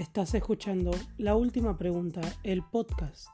Estás 0.00 0.32
escuchando 0.32 0.92
La 1.18 1.36
Última 1.36 1.76
Pregunta, 1.76 2.22
el 2.42 2.62
podcast. 2.62 3.28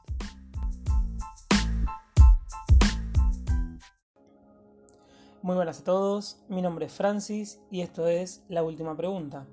Muy 5.41 5.55
buenas 5.55 5.79
a 5.79 5.83
todos, 5.85 6.43
mi 6.49 6.61
nombre 6.61 6.87
es 6.87 6.91
Francis 6.91 7.61
y 7.71 7.79
esto 7.79 8.09
es 8.09 8.43
La 8.49 8.63
Última 8.63 8.97
Pregunta. 8.97 9.47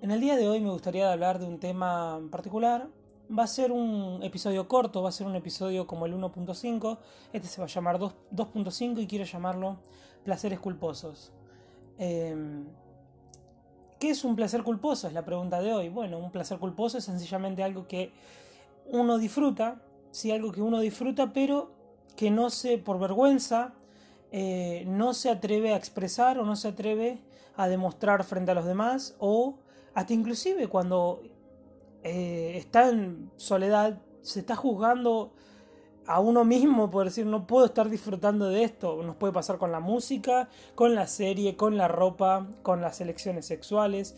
En 0.00 0.12
el 0.12 0.20
día 0.20 0.36
de 0.36 0.46
hoy 0.46 0.60
me 0.60 0.70
gustaría 0.70 1.12
hablar 1.12 1.40
de 1.40 1.46
un 1.46 1.58
tema 1.58 2.20
particular. 2.30 2.90
Va 3.28 3.42
a 3.42 3.48
ser 3.48 3.72
un 3.72 4.22
episodio 4.22 4.68
corto, 4.68 5.02
va 5.02 5.08
a 5.08 5.12
ser 5.12 5.26
un 5.26 5.34
episodio 5.34 5.88
como 5.88 6.06
el 6.06 6.14
1.5. 6.14 6.98
Este 7.32 7.48
se 7.48 7.60
va 7.60 7.64
a 7.64 7.68
llamar 7.68 7.98
2.5 7.98 9.02
y 9.02 9.08
quiero 9.08 9.24
llamarlo 9.24 9.80
Placeres 10.22 10.60
Culposos. 10.60 11.32
Em, 11.98 12.66
¿Qué 13.98 14.10
es 14.10 14.24
un 14.24 14.36
placer 14.36 14.62
culposo? 14.62 15.08
Es 15.08 15.14
la 15.14 15.24
pregunta 15.24 15.60
de 15.62 15.72
hoy. 15.72 15.88
Bueno, 15.88 16.18
un 16.18 16.30
placer 16.30 16.58
culposo 16.58 16.98
es 16.98 17.04
sencillamente 17.04 17.62
algo 17.62 17.86
que 17.86 18.12
uno 18.90 19.16
disfruta, 19.16 19.80
sí, 20.10 20.30
algo 20.30 20.52
que 20.52 20.60
uno 20.60 20.80
disfruta, 20.80 21.32
pero 21.32 21.70
que 22.14 22.30
no 22.30 22.50
se, 22.50 22.76
por 22.76 22.98
vergüenza, 22.98 23.72
eh, 24.32 24.84
no 24.86 25.14
se 25.14 25.30
atreve 25.30 25.72
a 25.72 25.76
expresar 25.76 26.38
o 26.38 26.44
no 26.44 26.56
se 26.56 26.68
atreve 26.68 27.22
a 27.56 27.68
demostrar 27.68 28.22
frente 28.24 28.50
a 28.50 28.54
los 28.54 28.66
demás 28.66 29.16
o 29.18 29.58
hasta 29.94 30.12
inclusive 30.12 30.68
cuando 30.68 31.22
eh, 32.02 32.52
está 32.56 32.90
en 32.90 33.30
soledad, 33.36 33.98
se 34.20 34.40
está 34.40 34.56
juzgando 34.56 35.32
a 36.06 36.20
uno 36.20 36.44
mismo 36.44 36.90
por 36.90 37.04
decir 37.06 37.26
no 37.26 37.46
puedo 37.46 37.66
estar 37.66 37.88
disfrutando 37.90 38.48
de 38.48 38.64
esto. 38.64 39.02
Nos 39.02 39.16
puede 39.16 39.32
pasar 39.32 39.58
con 39.58 39.72
la 39.72 39.80
música, 39.80 40.48
con 40.74 40.94
la 40.94 41.06
serie, 41.06 41.56
con 41.56 41.76
la 41.76 41.88
ropa, 41.88 42.46
con 42.62 42.80
las 42.80 43.00
elecciones 43.00 43.46
sexuales, 43.46 44.16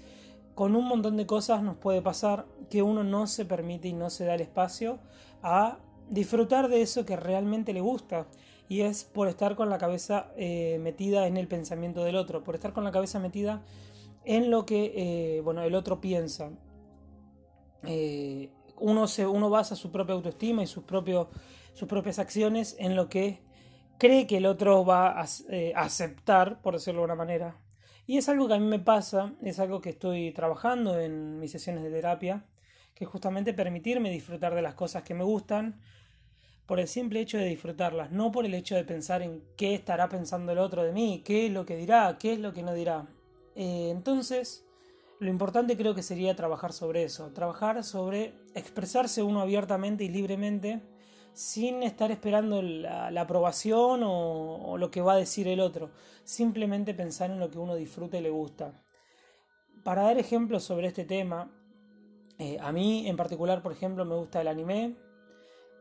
con 0.54 0.74
un 0.74 0.86
montón 0.86 1.16
de 1.16 1.26
cosas 1.26 1.62
nos 1.62 1.76
puede 1.76 2.02
pasar 2.02 2.46
que 2.68 2.82
uno 2.82 3.04
no 3.04 3.26
se 3.26 3.44
permite 3.44 3.88
y 3.88 3.92
no 3.92 4.10
se 4.10 4.24
da 4.24 4.34
el 4.34 4.40
espacio 4.40 4.98
a 5.42 5.78
disfrutar 6.10 6.68
de 6.68 6.82
eso 6.82 7.04
que 7.06 7.16
realmente 7.16 7.72
le 7.72 7.80
gusta. 7.80 8.26
Y 8.68 8.82
es 8.82 9.04
por 9.04 9.28
estar 9.28 9.56
con 9.56 9.70
la 9.70 9.78
cabeza 9.78 10.32
eh, 10.36 10.78
metida 10.82 11.26
en 11.26 11.36
el 11.36 11.48
pensamiento 11.48 12.04
del 12.04 12.16
otro, 12.16 12.44
por 12.44 12.54
estar 12.54 12.72
con 12.72 12.84
la 12.84 12.90
cabeza 12.90 13.18
metida 13.18 13.62
en 14.24 14.50
lo 14.50 14.66
que 14.66 14.92
eh, 14.96 15.40
bueno, 15.42 15.62
el 15.62 15.74
otro 15.74 16.00
piensa. 16.00 16.50
Eh, 17.84 18.50
uno, 18.80 19.06
se, 19.06 19.26
uno 19.26 19.48
basa 19.50 19.76
su 19.76 19.90
propia 19.90 20.14
autoestima 20.14 20.62
y 20.62 20.66
sus 20.66 20.84
propios 20.84 21.28
sus 21.78 21.88
propias 21.88 22.18
acciones 22.18 22.74
en 22.80 22.96
lo 22.96 23.08
que 23.08 23.40
cree 23.98 24.26
que 24.26 24.38
el 24.38 24.46
otro 24.46 24.84
va 24.84 25.20
a 25.20 25.26
eh, 25.48 25.72
aceptar, 25.76 26.60
por 26.60 26.74
decirlo 26.74 27.02
de 27.02 27.04
una 27.04 27.14
manera. 27.14 27.56
Y 28.04 28.18
es 28.18 28.28
algo 28.28 28.48
que 28.48 28.54
a 28.54 28.58
mí 28.58 28.66
me 28.66 28.80
pasa, 28.80 29.34
es 29.42 29.60
algo 29.60 29.80
que 29.80 29.90
estoy 29.90 30.32
trabajando 30.32 30.98
en 30.98 31.38
mis 31.38 31.52
sesiones 31.52 31.84
de 31.84 31.90
terapia, 31.90 32.44
que 32.94 33.04
es 33.04 33.10
justamente 33.10 33.54
permitirme 33.54 34.10
disfrutar 34.10 34.56
de 34.56 34.62
las 34.62 34.74
cosas 34.74 35.04
que 35.04 35.14
me 35.14 35.22
gustan 35.22 35.80
por 36.66 36.80
el 36.80 36.88
simple 36.88 37.20
hecho 37.20 37.38
de 37.38 37.44
disfrutarlas, 37.44 38.10
no 38.10 38.32
por 38.32 38.44
el 38.44 38.54
hecho 38.54 38.74
de 38.74 38.84
pensar 38.84 39.22
en 39.22 39.44
qué 39.56 39.74
estará 39.74 40.08
pensando 40.08 40.50
el 40.50 40.58
otro 40.58 40.82
de 40.82 40.92
mí, 40.92 41.22
qué 41.24 41.46
es 41.46 41.52
lo 41.52 41.64
que 41.64 41.76
dirá, 41.76 42.16
qué 42.18 42.32
es 42.32 42.40
lo 42.40 42.52
que 42.52 42.64
no 42.64 42.74
dirá. 42.74 43.06
Eh, 43.54 43.90
entonces, 43.90 44.66
lo 45.20 45.30
importante 45.30 45.76
creo 45.76 45.94
que 45.94 46.02
sería 46.02 46.34
trabajar 46.34 46.72
sobre 46.72 47.04
eso, 47.04 47.30
trabajar 47.32 47.84
sobre 47.84 48.34
expresarse 48.54 49.22
uno 49.22 49.40
abiertamente 49.40 50.02
y 50.04 50.08
libremente 50.08 50.82
sin 51.38 51.84
estar 51.84 52.10
esperando 52.10 52.62
la, 52.62 53.20
aprobación 53.20 54.02
o, 54.02 54.76
lo 54.76 54.90
que 54.90 55.00
va 55.00 55.12
a 55.12 55.16
decir 55.16 55.46
el 55.46 55.60
otro, 55.60 55.92
simplemente 56.24 56.94
pensar 56.94 57.30
en 57.30 57.38
lo 57.38 57.48
que 57.48 57.60
uno 57.60 57.76
disfruta 57.76 58.18
y 58.18 58.22
le 58.22 58.30
gusta. 58.30 58.72
Para 59.84 60.02
dar 60.02 60.18
ejemplos 60.18 60.64
sobre 60.64 60.88
este 60.88 61.04
tema, 61.04 61.48
eh, 62.40 62.58
a 62.60 62.72
mí 62.72 63.06
en 63.06 63.16
particular, 63.16 63.62
por 63.62 63.70
ejemplo, 63.70 64.04
me 64.04 64.16
gusta 64.16 64.40
el 64.40 64.48
anime, 64.48 64.96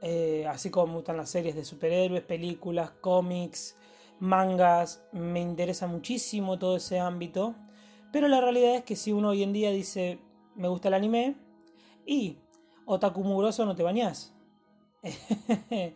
eh, 0.03 0.45
así 0.47 0.69
como 0.69 0.87
me 0.87 0.93
gustan 0.97 1.17
las 1.17 1.31
series 1.31 1.55
de 1.55 1.65
superhéroes, 1.65 2.21
películas, 2.21 2.91
cómics, 2.91 3.75
mangas, 4.19 5.07
me 5.11 5.41
interesa 5.41 5.87
muchísimo 5.87 6.59
todo 6.59 6.75
ese 6.75 6.99
ámbito, 6.99 7.55
pero 8.13 8.27
la 8.27 8.41
realidad 8.41 8.75
es 8.75 8.83
que 8.83 8.95
si 8.95 9.11
uno 9.11 9.29
hoy 9.29 9.41
en 9.41 9.53
día 9.53 9.71
dice 9.71 10.19
me 10.53 10.67
gusta 10.67 10.89
el 10.89 10.93
anime 10.93 11.35
y 12.05 12.37
otaku 12.85 13.23
mugroso 13.23 13.65
no 13.65 13.75
te 13.75 13.81
bañas 13.81 14.36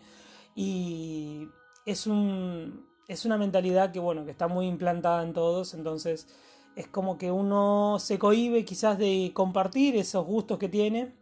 y 0.56 1.47
es, 1.85 2.07
un, 2.07 2.88
es 3.07 3.25
una 3.25 3.38
mentalidad 3.38 3.91
que, 3.91 4.00
bueno, 4.00 4.25
que 4.25 4.31
está 4.31 4.47
muy 4.47 4.67
implantada 4.67 5.23
en 5.23 5.34
todos, 5.34 5.73
entonces 5.73 6.28
es 6.75 6.88
como 6.88 7.17
que 7.17 7.31
uno 7.31 7.97
se 8.00 8.17
cohíbe 8.17 8.63
quizás 8.66 8.97
de 8.97 9.31
compartir 9.34 9.95
esos 9.95 10.25
gustos 10.25 10.57
que 10.57 10.69
tiene 10.69 11.13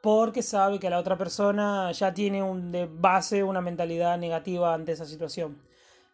porque 0.00 0.42
sabe 0.42 0.78
que 0.78 0.90
la 0.90 1.00
otra 1.00 1.18
persona 1.18 1.90
ya 1.92 2.14
tiene 2.14 2.42
un, 2.42 2.70
de 2.70 2.86
base 2.86 3.42
una 3.42 3.60
mentalidad 3.60 4.16
negativa 4.18 4.72
ante 4.72 4.92
esa 4.92 5.04
situación. 5.04 5.60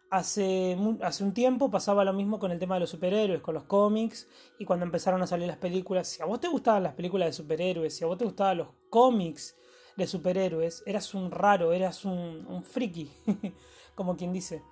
Hace, 0.09 0.77
hace 1.01 1.23
un 1.23 1.33
tiempo 1.33 1.69
pasaba 1.69 2.03
lo 2.03 2.13
mismo 2.13 2.39
con 2.39 2.51
el 2.51 2.59
tema 2.59 2.75
de 2.75 2.81
los 2.81 2.89
superhéroes, 2.89 3.41
con 3.41 3.53
los 3.55 3.63
cómics, 3.65 4.27
y 4.59 4.65
cuando 4.65 4.85
empezaron 4.85 5.21
a 5.21 5.27
salir 5.27 5.47
las 5.47 5.57
películas, 5.57 6.07
si 6.07 6.21
a 6.21 6.25
vos 6.25 6.39
te 6.39 6.47
gustaban 6.47 6.83
las 6.83 6.93
películas 6.93 7.27
de 7.27 7.33
superhéroes, 7.33 7.95
si 7.95 8.03
a 8.03 8.07
vos 8.07 8.17
te 8.17 8.25
gustaban 8.25 8.57
los 8.57 8.67
cómics 8.89 9.55
de 9.95 10.07
superhéroes, 10.07 10.83
eras 10.85 11.13
un 11.13 11.31
raro, 11.31 11.73
eras 11.73 12.05
un, 12.05 12.45
un 12.47 12.63
friki, 12.63 13.11
como 13.95 14.15
quien 14.15 14.33
dice. 14.33 14.63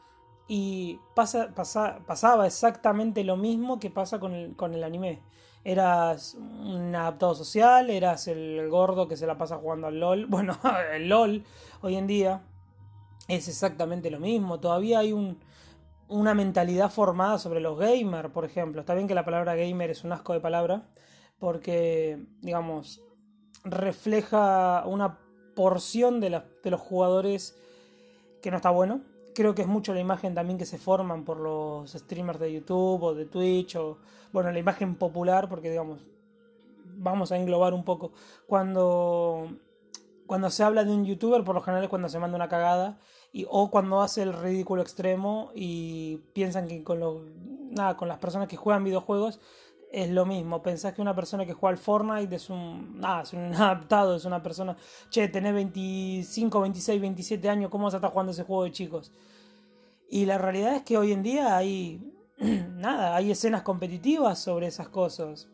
Y 0.48 1.00
pasa, 1.16 1.54
pasaba 1.54 2.46
exactamente 2.46 3.24
lo 3.24 3.38
mismo 3.38 3.80
que 3.80 3.90
pasa 3.90 4.20
con 4.20 4.34
el, 4.34 4.56
con 4.56 4.74
el 4.74 4.84
anime. 4.84 5.22
Eras 5.64 6.34
un 6.36 6.94
adaptado 6.96 7.36
social, 7.36 7.90
eras 7.90 8.28
el 8.28 8.68
gordo 8.70 9.08
que 9.08 9.16
se 9.16 9.28
la 9.28 9.38
pasa 9.38 9.58
jugando 9.58 9.88
al 9.88 10.00
LOL. 10.00 10.26
Bueno, 10.30 10.58
el 10.94 11.08
LOL 11.08 11.46
hoy 11.82 11.96
en 11.96 12.08
día 12.08 12.42
es 13.28 13.48
exactamente 13.48 14.12
lo 14.12 14.20
mismo. 14.20 14.60
Todavía 14.60 15.00
hay 15.00 15.14
un, 15.14 15.40
una 16.10 16.34
mentalidad 16.34 16.92
formada 16.92 17.38
sobre 17.38 17.62
los 17.62 17.80
gamers, 17.80 18.32
por 18.32 18.44
ejemplo. 18.44 18.82
Está 18.82 18.94
bien 18.94 19.08
que 19.08 19.16
la 19.16 19.24
palabra 19.24 19.56
gamer 19.56 19.92
es 19.92 20.04
un 20.04 20.12
asco 20.12 20.34
de 20.34 20.42
palabra, 20.42 20.84
porque, 21.40 22.26
digamos, 22.42 23.02
refleja 23.64 24.84
una 24.86 25.20
porción 25.56 26.20
de, 26.20 26.42
los 26.64 26.82
jugadores 26.82 27.58
que 28.42 28.52
no 28.52 28.58
está 28.58 28.70
bueno. 28.70 29.02
Creo 29.34 29.56
que 29.56 29.62
es 29.62 29.68
mucho 29.68 29.94
la 29.94 30.00
imagen 30.00 30.34
también 30.34 30.58
que 30.58 30.66
se 30.66 30.78
forman 30.78 31.24
por 31.24 31.38
los 31.38 31.92
streamers 31.92 32.40
de 32.40 32.54
YouTube 32.54 33.04
o 33.04 33.14
de 33.14 33.26
Twitch 33.26 33.76
o, 33.76 33.98
bueno, 34.34 34.52
la 34.52 34.60
imagen 34.60 34.96
popular, 34.96 35.48
porque 35.48 35.70
digamos, 35.70 36.02
vamos 36.98 37.32
a 37.32 37.38
englobar 37.38 37.74
un 37.74 37.84
poco. 37.84 38.12
Cuando, 38.48 39.48
cuando 40.26 40.50
se 40.50 40.64
habla 40.64 40.84
de 40.84 40.92
un 40.92 41.06
youtuber, 41.06 41.44
por 41.44 41.56
lo 41.56 41.62
general 41.62 41.84
es 41.84 41.90
cuando 41.90 42.10
se 42.10 42.20
manda 42.20 42.36
una 42.36 42.50
cagada 42.50 43.00
y, 43.32 43.46
o 43.50 43.72
cuando 43.72 44.02
hace 44.02 44.24
el 44.24 44.34
ridículo 44.34 44.82
extremo 44.82 45.52
y 45.56 46.18
piensan 46.34 46.68
que 46.68 46.84
con, 46.84 47.00
lo, 47.00 47.24
nada, 47.72 47.96
con 47.96 48.08
las 48.08 48.20
personas 48.20 48.48
que 48.48 48.58
juegan 48.58 48.84
videojuegos 48.84 49.40
es 49.92 50.10
lo 50.10 50.26
mismo. 50.26 50.62
Pensás 50.62 50.94
que 50.94 51.02
una 51.02 51.16
persona 51.16 51.46
que 51.46 51.54
juega 51.54 51.72
al 51.72 51.78
Fortnite 51.78 52.36
es 52.36 52.50
un. 52.50 53.02
Es 53.22 53.34
un 53.34 53.54
adaptado, 53.56 54.16
es 54.16 54.26
una 54.26 54.42
persona. 54.42 54.76
Che, 55.10 55.28
tenés 55.28 55.54
25, 55.54 56.62
26, 56.62 57.02
27 57.02 57.50
años, 57.50 57.70
¿cómo 57.70 57.86
vas 57.86 57.94
a 57.94 57.98
estar 57.98 58.12
jugando 58.12 58.32
ese 58.32 58.44
juego 58.44 58.64
de 58.64 58.72
chicos? 58.72 59.12
Y 60.10 60.26
la 60.26 60.38
realidad 60.38 60.76
es 60.76 60.84
que 60.84 60.98
hoy 60.98 61.12
en 61.12 61.24
día 61.24 61.56
hay. 61.58 62.02
Nada, 62.40 63.16
hay 63.16 63.32
escenas 63.32 63.62
competitivas 63.62 64.40
sobre 64.40 64.68
esas 64.68 64.90
cosas. 64.90 65.50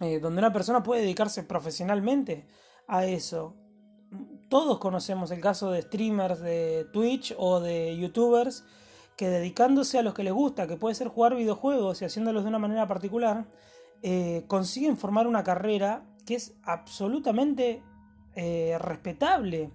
Eh, 0.00 0.18
donde 0.18 0.38
una 0.38 0.52
persona 0.52 0.82
puede 0.82 1.02
dedicarse 1.02 1.42
profesionalmente 1.42 2.46
a 2.88 3.04
eso. 3.04 3.54
Todos 4.48 4.78
conocemos 4.78 5.30
el 5.30 5.40
caso 5.40 5.70
de 5.70 5.82
streamers 5.82 6.40
de 6.40 6.86
Twitch 6.92 7.34
o 7.38 7.60
de 7.60 7.96
youtubers 7.96 8.64
que 9.20 9.28
dedicándose 9.28 9.98
a 9.98 10.02
lo 10.02 10.14
que 10.14 10.24
les 10.24 10.32
gusta, 10.32 10.66
que 10.66 10.78
puede 10.78 10.94
ser 10.94 11.08
jugar 11.08 11.34
videojuegos 11.34 12.00
y 12.00 12.06
haciéndolos 12.06 12.42
de 12.42 12.48
una 12.48 12.58
manera 12.58 12.86
particular, 12.86 13.44
eh, 14.00 14.44
consiguen 14.46 14.96
formar 14.96 15.26
una 15.26 15.44
carrera 15.44 16.04
que 16.24 16.36
es 16.36 16.54
absolutamente 16.62 17.82
eh, 18.34 18.78
respetable. 18.80 19.72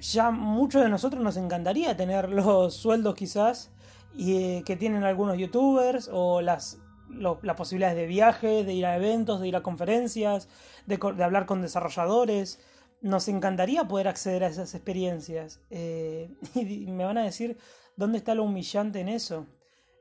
Ya 0.00 0.30
muchos 0.30 0.82
de 0.82 0.88
nosotros 0.88 1.22
nos 1.22 1.36
encantaría 1.36 1.94
tener 1.94 2.30
los 2.30 2.72
sueldos 2.72 3.16
quizás 3.16 3.70
y, 4.16 4.36
eh, 4.36 4.62
que 4.64 4.76
tienen 4.76 5.04
algunos 5.04 5.36
youtubers 5.36 6.08
o 6.10 6.40
las, 6.40 6.78
las 7.10 7.54
posibilidades 7.54 7.98
de 7.98 8.06
viaje, 8.06 8.64
de 8.64 8.72
ir 8.72 8.86
a 8.86 8.96
eventos, 8.96 9.42
de 9.42 9.48
ir 9.48 9.56
a 9.56 9.62
conferencias, 9.62 10.48
de 10.86 11.22
hablar 11.22 11.44
con 11.44 11.60
desarrolladores 11.60 12.60
nos 13.00 13.28
encantaría 13.28 13.88
poder 13.88 14.08
acceder 14.08 14.44
a 14.44 14.48
esas 14.48 14.74
experiencias. 14.74 15.60
y 15.70 16.86
me 16.90 17.04
van 17.04 17.18
a 17.18 17.24
decir, 17.24 17.58
¿Dónde 17.98 18.18
está 18.18 18.36
lo 18.36 18.44
humillante 18.44 19.00
en 19.00 19.08
eso? 19.08 19.48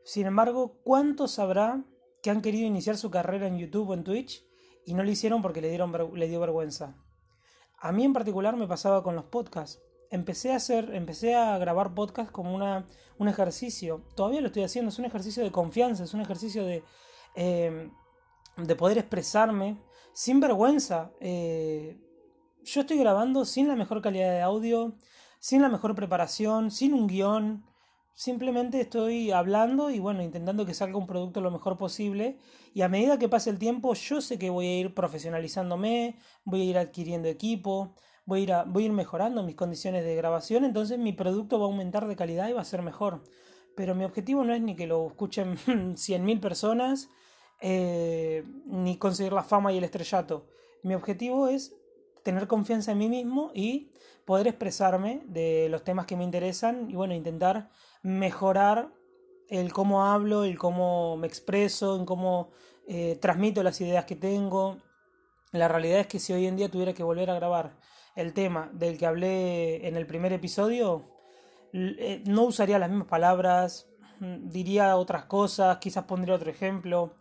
Sin 0.06 0.28
embargo, 0.28 0.80
¿cuántos 0.84 1.40
habrá 1.40 1.84
que 2.22 2.30
han 2.30 2.44
querido 2.44 2.68
iniciar 2.68 2.96
su 2.96 3.10
carrera 3.10 3.48
en 3.48 3.58
YouTube 3.58 3.90
o 3.90 3.96
en 3.96 4.04
Twitch 4.04 4.46
y 4.86 4.94
no 4.94 5.04
lo 5.04 5.10
hicieron 5.10 5.42
porque 5.42 5.62
le, 5.62 5.70
dieron, 5.70 5.92
le 6.14 6.28
dio 6.28 6.40
vergüenza? 6.40 6.96
A 7.80 7.92
mí 7.92 8.06
en 8.06 8.14
particular 8.14 8.56
me 8.56 8.68
pasaba 8.68 9.02
con 9.02 9.16
los 9.16 9.26
podcasts. 9.26 9.82
Empecé 10.12 10.54
a 10.54 10.58
hacer, 10.58 10.94
empecé 10.94 11.34
a 11.34 11.58
grabar 11.58 11.96
podcasts 11.96 12.32
como 12.32 12.54
una, 12.54 12.86
un 13.18 13.30
ejercicio. 13.30 14.06
Todavía 14.16 14.42
lo 14.42 14.48
estoy 14.48 14.62
haciendo, 14.62 14.90
es 14.90 15.00
un 15.00 15.06
ejercicio 15.06 15.44
de 15.44 15.52
confianza, 15.52 16.04
es 16.04 16.14
un 16.14 16.22
ejercicio 16.22 16.66
de, 16.66 16.84
eh, 17.34 17.90
de 18.58 18.76
poder 18.76 19.00
expresarme 19.00 19.82
sin 20.14 20.40
vergüenza. 20.40 21.14
Eh, 21.20 21.98
yo 22.68 22.82
estoy 22.82 22.98
grabando 22.98 23.46
sin 23.46 23.70
la 23.70 23.76
mejor 23.76 24.02
calidad 24.02 24.32
de 24.32 24.42
audio, 24.42 24.98
sin 25.40 25.62
la 25.62 25.70
mejor 25.70 25.96
preparación, 25.96 26.70
sin 26.70 26.94
un 26.94 27.08
guion. 27.08 27.64
Simplemente 28.14 28.82
estoy 28.82 29.32
hablando 29.32 29.90
y 29.90 30.00
bueno, 30.00 30.22
intentando 30.22 30.66
que 30.66 30.74
salga 30.74 30.98
un 30.98 31.08
producto 31.08 31.40
lo 31.40 31.50
mejor 31.50 31.78
posible. 31.78 32.38
Y 32.74 32.82
a 32.82 32.90
medida 32.90 33.18
que 33.18 33.30
pase 33.30 33.52
el 33.52 33.58
tiempo, 33.58 33.94
yo 33.94 34.20
sé 34.20 34.38
que 34.38 34.50
voy 34.50 34.68
a 34.68 34.80
ir 34.80 34.94
profesionalizándome, 34.94 36.18
voy 36.44 36.62
a 36.62 36.64
ir 36.66 36.78
adquiriendo 36.78 37.30
equipo, 37.30 37.96
voy 38.26 38.52
a 38.52 38.66
ir, 38.82 38.92
mejorando 38.92 39.44
mis 39.44 39.56
condiciones 39.56 40.04
de 40.04 40.16
grabación. 40.16 40.66
Entonces 40.66 41.00
mi 41.00 41.14
producto 41.14 41.60
va 41.60 41.66
a 41.66 41.70
aumentar 41.70 42.06
de 42.08 42.18
calidad 42.18 42.50
y 42.50 42.54
va 42.54 42.62
a 42.62 42.66
ser 42.66 42.82
mejor. 42.82 43.24
Pero 43.78 43.96
mi 43.96 44.04
objetivo 44.04 44.44
no 44.44 44.54
es 44.54 44.62
ni 44.62 44.76
que 44.76 44.88
lo 44.88 45.08
escuchen 45.08 45.58
100.000 45.96 46.42
personas, 46.42 47.10
eh, 47.62 48.44
ni 48.66 48.98
conseguir 48.98 49.32
la 49.32 49.44
fama 49.44 49.72
y 49.72 49.78
el 49.78 49.86
estrellato. 49.86 50.48
Mi 50.84 50.96
objetivo 50.96 51.48
es 51.48 51.74
tener 52.28 52.46
confianza 52.46 52.92
en 52.92 52.98
mí 52.98 53.08
mismo 53.08 53.52
y 53.54 53.94
poder 54.26 54.48
expresarme 54.48 55.22
de 55.28 55.70
los 55.70 55.86
temas 55.86 56.06
que 56.06 56.18
me 56.18 56.26
interesan 56.26 56.92
y 56.92 56.94
bueno, 56.94 57.14
intentar 57.14 57.70
mejorar 58.04 58.90
el 59.48 59.72
cómo 59.72 60.04
hablo, 60.04 60.44
el 60.44 60.58
cómo 60.58 61.16
me 61.16 61.26
expreso, 61.26 61.96
en 61.96 62.06
cómo 62.06 62.50
eh, 62.86 63.18
transmito 63.22 63.64
las 63.64 63.80
ideas 63.80 64.04
que 64.04 64.18
tengo. 64.18 64.76
La 65.54 65.70
realidad 65.70 66.02
es 66.02 66.08
que 66.08 66.20
si 66.20 66.34
hoy 66.34 66.48
en 66.48 66.58
día 66.58 66.70
tuviera 66.70 66.92
que 66.92 67.02
volver 67.02 67.30
a 67.30 67.36
grabar 67.36 67.78
el 68.14 68.34
tema 68.34 68.70
del 68.74 68.98
que 68.98 69.06
hablé 69.06 69.88
en 69.88 69.96
el 69.96 70.06
primer 70.06 70.34
episodio, 70.34 71.06
eh, 71.72 72.24
no 72.26 72.44
usaría 72.44 72.78
las 72.78 72.90
mismas 72.90 73.08
palabras, 73.08 73.88
mm, 74.20 74.50
diría 74.50 74.98
otras 74.98 75.24
cosas, 75.28 75.78
quizás 75.78 76.04
pondría 76.04 76.36
otro 76.36 76.52
ejemplo 76.52 77.14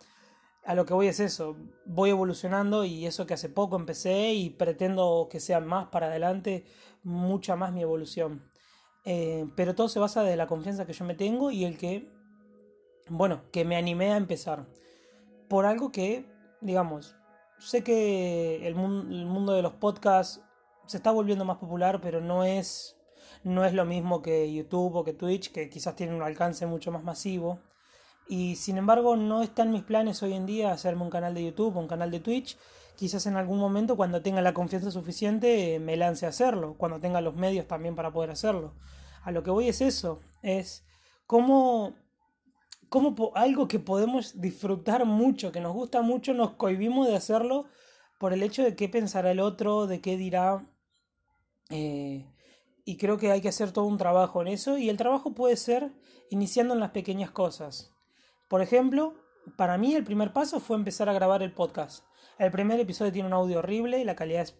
a 0.67 0.75
lo 0.75 0.85
que 0.85 0.93
voy 0.93 1.07
es 1.07 1.21
eso, 1.21 1.55
voy 1.85 2.09
evolucionando 2.09 2.83
y 2.83 3.05
eso 3.05 3.25
que 3.25 3.33
hace 3.33 3.47
poco 3.47 3.77
empecé 3.77 4.33
y 4.33 4.49
pretendo 4.49 5.29
que 5.31 5.39
sea 5.39 5.61
más 5.61 5.87
para 5.87 6.07
adelante, 6.07 6.65
mucha 7.03 7.55
más 7.55 7.71
mi 7.71 7.81
evolución. 7.81 8.43
Eh, 9.05 9.45
pero 9.55 9.75
todo 9.75 9.87
se 9.87 9.99
basa 9.99 10.23
de 10.23 10.35
la 10.35 10.45
confianza 10.45 10.85
que 10.85 10.91
yo 10.91 11.05
me 11.05 11.15
tengo 11.15 11.51
y 11.51 11.63
el 11.63 11.77
que, 11.77 12.09
bueno, 13.07 13.43
que 13.53 13.63
me 13.63 13.77
animé 13.77 14.11
a 14.11 14.17
empezar. 14.17 14.67
Por 15.47 15.65
algo 15.65 15.89
que, 15.89 16.25
digamos, 16.59 17.15
sé 17.59 17.81
que 17.81 18.67
el, 18.67 18.75
el 18.75 19.25
mundo 19.25 19.53
de 19.53 19.61
los 19.61 19.71
podcasts 19.75 20.41
se 20.85 20.97
está 20.97 21.11
volviendo 21.11 21.45
más 21.45 21.59
popular, 21.59 22.01
pero 22.01 22.19
no 22.19 22.43
es, 22.43 22.97
no 23.41 23.63
es 23.63 23.73
lo 23.73 23.85
mismo 23.85 24.21
que 24.21 24.51
YouTube 24.51 24.97
o 24.97 25.05
que 25.05 25.13
Twitch, 25.13 25.53
que 25.53 25.69
quizás 25.69 25.95
tienen 25.95 26.17
un 26.17 26.23
alcance 26.23 26.65
mucho 26.65 26.91
más 26.91 27.05
masivo. 27.05 27.61
Y 28.29 28.55
sin 28.57 28.77
embargo, 28.77 29.15
no 29.15 29.41
está 29.41 29.63
en 29.63 29.71
mis 29.71 29.83
planes 29.83 30.21
hoy 30.21 30.33
en 30.33 30.45
día 30.45 30.71
hacerme 30.71 31.03
un 31.03 31.09
canal 31.09 31.33
de 31.33 31.45
YouTube 31.45 31.75
o 31.77 31.79
un 31.79 31.87
canal 31.87 32.11
de 32.11 32.19
Twitch. 32.19 32.57
Quizás 32.97 33.25
en 33.25 33.37
algún 33.37 33.59
momento, 33.59 33.95
cuando 33.95 34.21
tenga 34.21 34.41
la 34.41 34.53
confianza 34.53 34.91
suficiente, 34.91 35.79
me 35.79 35.95
lance 35.95 36.25
a 36.25 36.29
hacerlo. 36.29 36.75
Cuando 36.77 36.99
tenga 36.99 37.21
los 37.21 37.35
medios 37.35 37.67
también 37.67 37.95
para 37.95 38.11
poder 38.11 38.31
hacerlo. 38.31 38.73
A 39.23 39.31
lo 39.31 39.43
que 39.43 39.51
voy 39.51 39.69
es 39.69 39.81
eso: 39.81 40.19
es 40.41 40.85
cómo, 41.25 41.93
cómo 42.89 43.31
algo 43.35 43.67
que 43.67 43.79
podemos 43.79 44.41
disfrutar 44.41 45.05
mucho, 45.05 45.51
que 45.51 45.61
nos 45.61 45.73
gusta 45.73 46.01
mucho, 46.01 46.33
nos 46.33 46.51
cohibimos 46.51 47.07
de 47.07 47.15
hacerlo 47.15 47.65
por 48.19 48.33
el 48.33 48.43
hecho 48.43 48.63
de 48.63 48.75
qué 48.75 48.89
pensará 48.89 49.31
el 49.31 49.39
otro, 49.39 49.87
de 49.87 50.01
qué 50.01 50.17
dirá. 50.17 50.67
Eh, 51.69 52.25
y 52.83 52.97
creo 52.97 53.17
que 53.17 53.31
hay 53.31 53.41
que 53.41 53.49
hacer 53.49 53.71
todo 53.71 53.85
un 53.85 53.97
trabajo 53.97 54.41
en 54.41 54.49
eso. 54.49 54.77
Y 54.77 54.89
el 54.89 54.97
trabajo 54.97 55.33
puede 55.33 55.55
ser 55.55 55.93
iniciando 56.29 56.73
en 56.73 56.79
las 56.79 56.91
pequeñas 56.91 57.31
cosas. 57.31 57.93
Por 58.47 58.61
ejemplo, 58.61 59.15
para 59.55 59.77
mí 59.77 59.95
el 59.95 60.03
primer 60.03 60.33
paso 60.33 60.59
fue 60.59 60.77
empezar 60.77 61.09
a 61.09 61.13
grabar 61.13 61.43
el 61.43 61.53
podcast. 61.53 62.05
El 62.37 62.51
primer 62.51 62.79
episodio 62.79 63.11
tiene 63.11 63.27
un 63.27 63.33
audio 63.33 63.59
horrible 63.59 63.99
y 63.99 64.03
la 64.03 64.15
calidad 64.15 64.43
es 64.43 64.55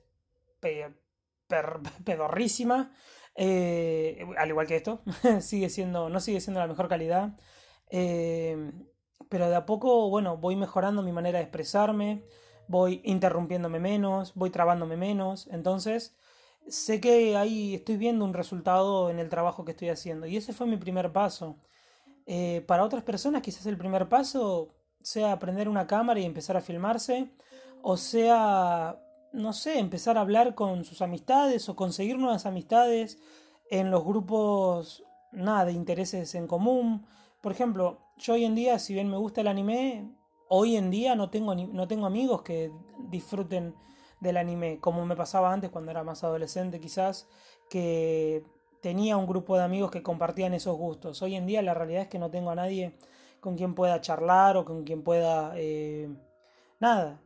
pedorrísima. 2.04 2.92
Eh, 3.36 4.25
al 4.38 4.50
igual 4.50 4.68
que 4.68 4.78
esto, 4.78 5.04
sigue 5.42 5.69
siendo, 5.69 6.10
no 6.10 6.19
sigue 6.19 6.42
siendo 6.42 6.60
la 6.60 6.68
mejor 6.68 6.88
calidad. 6.88 7.38
Eh, 7.89 8.72
pero 9.30 9.50
de 9.50 9.56
a 9.56 9.66
poco, 9.66 10.10
bueno, 10.10 10.38
voy 10.38 10.56
mejorando 10.56 11.01
mi 11.04 11.12
manera 11.12 11.39
de 11.39 11.44
expresarme, 11.44 12.25
voy 12.68 13.01
interrumpiéndome 13.04 13.80
menos, 13.80 14.34
voy 14.36 14.50
trabándome 14.50 14.98
menos. 14.98 15.48
Entonces, 15.51 16.16
sé 16.68 17.00
que 17.01 17.38
ahí 17.38 17.75
estoy 17.75 17.98
viendo 17.98 18.25
un 18.25 18.34
resultado 18.34 19.10
en 19.10 19.19
el 19.19 19.30
trabajo 19.30 19.66
que 19.66 19.72
estoy 19.72 19.89
haciendo. 19.89 20.28
Y 20.28 20.38
ese 20.38 20.54
fue 20.54 20.68
mi 20.68 20.78
primer 20.78 21.12
paso. 21.12 21.57
Eh, 22.27 22.62
para 22.68 22.83
otras 22.83 23.03
personas 23.03 23.41
quizás 23.41 23.65
el 23.65 23.77
primer 23.77 24.09
paso 24.09 24.75
sea 25.01 25.31
aprender 25.31 25.69
una 25.69 25.88
cámara 25.88 26.19
y 26.19 26.25
empezar 26.25 26.57
a 26.57 26.62
filmarse, 26.62 27.31
o 27.81 27.95
sea, 27.95 29.00
no 29.31 29.53
sé, 29.53 29.79
empezar 29.79 30.18
a 30.18 30.21
hablar 30.21 30.53
con 30.53 30.83
sus 30.83 31.01
amistades 31.01 31.69
o 31.69 31.77
conseguir 31.77 32.18
nuevas 32.18 32.45
amistades 32.45 33.18
en 33.69 33.91
los 33.91 34.03
grupos, 34.03 35.06
nada, 35.31 35.65
de 35.65 35.71
intereses 35.71 36.35
en 36.35 36.47
común. 36.47 37.06
Por 37.41 37.53
ejemplo, 37.53 38.00
yo 38.18 38.33
hoy 38.33 38.44
en 38.44 38.56
día, 38.56 38.77
si 38.79 38.94
bien 38.94 39.09
me 39.09 39.18
gusta 39.18 39.39
el 39.39 39.47
anime, 39.47 40.12
hoy 40.50 40.75
en 40.75 40.89
día 40.91 41.15
no 41.15 41.29
tengo, 41.29 41.56
no 41.56 41.88
tengo 41.88 42.06
amigos 42.06 42.41
que 42.41 42.71
disfruten 43.09 43.74
del 44.19 44.35
anime, 44.35 44.79
como 44.79 45.06
me 45.06 45.15
pasaba 45.15 45.53
antes 45.53 45.69
cuando 45.69 45.91
era 45.91 46.03
más 46.03 46.24
adolescente 46.25 46.81
quizás, 46.81 47.29
que 47.69 48.44
tenía 48.81 49.18
un 49.18 49.27
grupo 49.27 49.57
de 49.57 49.63
amigos 49.63 49.91
que 49.91 50.03
compartían 50.03 50.53
esos 50.53 50.77
gustos. 50.77 51.21
Hoy 51.21 51.35
en 51.35 51.45
día 51.45 51.62
la 51.62 51.74
realidad 51.74 52.03
es 52.03 52.07
que 52.07 52.19
no 52.19 52.29
tengo 52.29 52.51
a 52.51 52.56
nadie 52.56 52.97
con 53.39 53.56
quien 53.56 53.75
pueda 53.75 54.01
charlar 54.01 54.57
o 54.57 54.65
con 54.65 54.83
quien 54.83 55.03
pueda, 55.03 55.53
eh, 55.56 56.09
nada, 56.79 57.21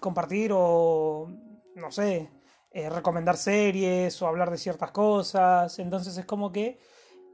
compartir 0.00 0.50
o, 0.54 1.30
no 1.74 1.90
sé, 1.90 2.30
eh, 2.70 2.90
recomendar 2.90 3.36
series 3.36 4.20
o 4.22 4.26
hablar 4.26 4.50
de 4.50 4.58
ciertas 4.58 4.90
cosas. 4.90 5.78
Entonces 5.78 6.16
es 6.16 6.24
como 6.26 6.52
que, 6.52 6.78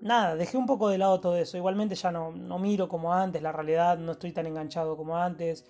nada, 0.01 0.37
dejé 0.37 0.57
un 0.57 0.67
poco 0.67 0.89
de 0.89 0.99
lado 0.99 1.21
todo 1.21 1.37
eso. 1.37 1.57
Igualmente 1.57 1.95
ya 1.95 2.11
no, 2.11 2.33
no 2.33 2.59
miro 2.59 2.89
como 2.89 3.15
antes, 3.15 3.43
la 3.43 3.53
realidad 3.53 3.99
no 3.99 4.13
estoy 4.13 4.33
tan 4.33 4.47
enganchado 4.47 4.97
como 4.97 5.17
antes. 5.17 5.65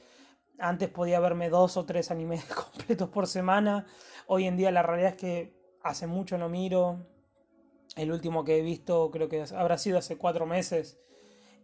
Antes 0.59 0.91
podía 0.91 1.21
verme 1.21 1.51
dos 1.51 1.77
o 1.77 1.85
tres 1.87 2.11
animes 2.13 2.45
completos 2.47 3.09
por 3.11 3.27
semana. 3.27 3.87
Hoy 4.27 4.47
en 4.47 4.57
día 4.57 4.71
la 4.71 4.83
realidad 4.83 5.11
es 5.11 5.17
que 5.17 5.61
hace 5.83 6.07
mucho 6.07 6.39
no 6.39 6.49
miro. 6.49 7.07
El 8.01 8.13
último 8.13 8.45
que 8.45 8.57
he 8.57 8.63
visto 8.63 9.11
creo 9.11 9.29
que 9.29 9.45
habrá 9.55 9.77
sido 9.77 9.99
hace 9.99 10.17
cuatro 10.17 10.47
meses 10.47 10.99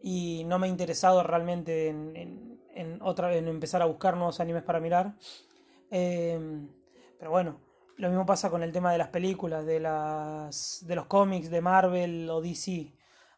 y 0.03 0.45
no 0.45 0.59
me 0.59 0.67
he 0.67 0.71
interesado 0.71 1.23
realmente 1.23 1.89
en, 1.89 2.99
otra, 3.01 3.35
en 3.35 3.49
empezar 3.49 3.81
a 3.81 3.87
buscar 3.87 4.19
nuevos 4.19 4.39
animes 4.39 4.63
para 4.63 4.79
mirar. 4.79 5.15
Em, 5.91 6.69
pero 7.19 7.31
bueno, 7.31 7.59
lo 7.97 8.11
mismo 8.11 8.27
pasa 8.27 8.51
con 8.51 8.63
el 8.63 8.71
tema 8.71 8.93
de 8.93 8.99
las 8.99 9.09
películas, 9.09 9.65
de, 9.65 9.81
las, 9.81 10.85
de 10.87 10.95
los 10.95 11.07
cómics 11.07 11.49
de 11.49 11.63
Marvel 11.63 12.29
o 12.29 12.43
DC. 12.43 12.93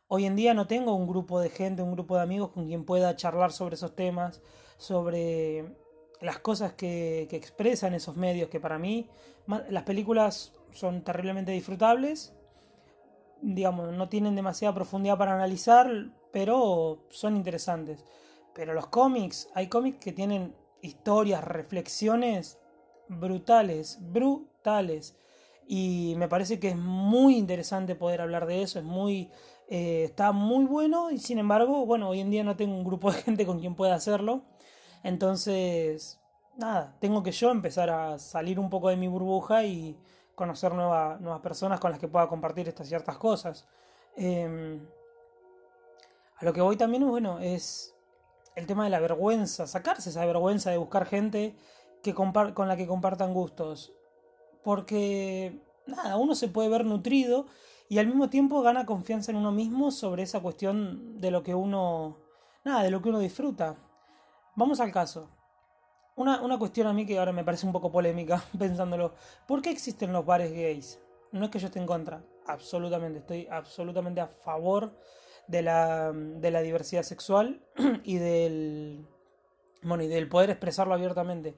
Hoy 0.08 0.24
en 0.24 0.34
día 0.34 0.52
no 0.52 0.66
tengo 0.66 0.92
un 0.94 1.06
grupo 1.06 1.38
de 1.38 1.50
gente, 1.50 1.82
un 1.82 1.92
grupo 1.92 2.16
de 2.16 2.22
amigos 2.22 2.48
con 2.48 2.66
quien 2.66 2.84
pueda 2.84 3.14
charlar 3.14 3.52
sobre 3.52 3.76
esos 3.76 3.94
temas, 3.94 4.42
sobre 4.76 5.76
las 6.20 6.40
cosas 6.40 6.72
que, 6.72 7.28
que 7.30 7.36
expresan 7.36 7.94
esos 7.94 8.16
medios, 8.16 8.48
que 8.48 8.58
para 8.58 8.76
mí 8.76 9.08
las 9.68 9.84
películas 9.84 10.52
son 10.72 11.04
terriblemente 11.04 11.52
disfrutables 11.52 12.34
digamos, 13.42 13.92
no 13.92 14.08
tienen 14.08 14.34
demasiada 14.34 14.74
profundidad 14.74 15.18
para 15.18 15.34
analizar, 15.34 15.90
pero 16.32 17.06
son 17.10 17.36
interesantes. 17.36 18.04
Pero 18.54 18.74
los 18.74 18.88
cómics, 18.88 19.48
hay 19.54 19.68
cómics 19.68 19.98
que 19.98 20.12
tienen 20.12 20.54
historias, 20.82 21.44
reflexiones 21.44 22.58
brutales, 23.08 23.98
brutales. 24.00 25.16
Y 25.66 26.14
me 26.16 26.28
parece 26.28 26.58
que 26.58 26.68
es 26.68 26.76
muy 26.76 27.36
interesante 27.36 27.94
poder 27.94 28.20
hablar 28.20 28.46
de 28.46 28.62
eso, 28.62 28.78
es 28.78 28.84
muy, 28.84 29.30
eh, 29.68 30.04
está 30.04 30.32
muy 30.32 30.64
bueno 30.64 31.10
y 31.10 31.18
sin 31.18 31.38
embargo, 31.38 31.84
bueno, 31.84 32.08
hoy 32.08 32.20
en 32.20 32.30
día 32.30 32.42
no 32.42 32.56
tengo 32.56 32.74
un 32.74 32.84
grupo 32.84 33.12
de 33.12 33.22
gente 33.22 33.46
con 33.46 33.60
quien 33.60 33.74
pueda 33.74 33.94
hacerlo. 33.94 34.44
Entonces, 35.02 36.20
nada, 36.56 36.96
tengo 37.00 37.22
que 37.22 37.32
yo 37.32 37.50
empezar 37.50 37.90
a 37.90 38.18
salir 38.18 38.58
un 38.58 38.70
poco 38.70 38.88
de 38.88 38.96
mi 38.96 39.08
burbuja 39.08 39.64
y, 39.64 39.96
conocer 40.38 40.72
nuevas 40.72 41.40
personas 41.40 41.80
con 41.80 41.90
las 41.90 41.98
que 41.98 42.06
pueda 42.06 42.28
compartir 42.28 42.68
estas 42.68 42.86
ciertas 42.86 43.18
cosas. 43.18 43.66
Em, 44.16 44.80
a 46.36 46.44
lo 46.44 46.52
que 46.52 46.60
voy 46.60 46.76
también, 46.76 47.06
bueno, 47.08 47.40
es 47.40 47.96
el 48.54 48.66
tema 48.66 48.84
de 48.84 48.90
la 48.90 49.00
vergüenza, 49.00 49.66
sacarse 49.66 50.10
esa 50.10 50.24
vergüenza 50.24 50.70
de 50.70 50.78
buscar 50.78 51.06
gente 51.06 51.56
que 52.04 52.14
con 52.14 52.68
la 52.68 52.76
que 52.76 52.86
compartan 52.86 53.34
gustos. 53.34 53.92
Porque, 54.62 55.60
nada, 55.86 56.16
uno 56.16 56.36
se 56.36 56.46
puede 56.46 56.68
ver 56.68 56.84
nutrido 56.84 57.46
y 57.88 57.98
al 57.98 58.06
mismo 58.06 58.30
tiempo 58.30 58.62
gana 58.62 58.86
confianza 58.86 59.32
en 59.32 59.38
uno 59.38 59.50
mismo 59.50 59.90
sobre 59.90 60.22
esa 60.22 60.40
cuestión 60.40 61.20
de 61.20 61.32
lo 61.32 61.42
que 61.42 61.56
uno, 61.56 62.18
nada, 62.64 62.84
de 62.84 62.92
lo 62.92 63.02
que 63.02 63.08
uno 63.08 63.18
disfruta. 63.18 63.74
Vamos 64.54 64.78
al 64.78 64.92
caso. 64.92 65.28
Una, 66.18 66.58
cuestión 66.58 66.88
a 66.88 66.92
mí 66.92 67.06
que 67.06 67.16
ahora 67.16 67.30
me 67.30 67.44
parece 67.44 67.64
un 67.64 67.70
poco 67.70 67.92
polémica 67.92 68.42
pensándolo. 68.58 69.14
¿Por 69.46 69.62
qué 69.62 69.70
existen 69.70 70.12
los 70.12 70.26
bares 70.26 70.50
gays? 70.50 71.00
No 71.30 71.44
es 71.44 71.50
que 71.50 71.60
yo 71.60 71.66
esté 71.66 71.78
en 71.78 71.86
contra, 71.86 72.24
absolutamente, 72.44 73.20
estoy 73.20 73.46
absolutamente 73.48 74.20
a 74.20 74.26
favor 74.26 74.98
de 75.46 75.62
la, 75.62 76.12
de 76.12 76.50
la 76.50 76.60
diversidad 76.62 77.04
sexual 77.04 77.62
y 78.02 78.16
del, 78.16 79.06
bueno, 79.82 80.02
y 80.02 80.08
del 80.08 80.28
poder 80.28 80.50
expresarlo 80.50 80.92
abiertamente. 80.92 81.54